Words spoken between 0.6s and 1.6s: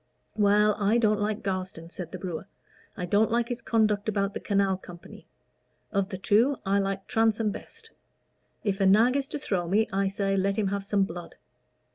I don't like